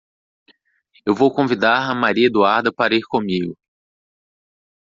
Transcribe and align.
Eu 1.05 1.13
vou 1.13 1.31
convindar 1.31 1.87
a 1.87 1.93
Maria 1.93 2.25
Eduarda 2.25 2.73
para 2.73 2.95
ir 2.95 3.03
comigo. 3.03 3.55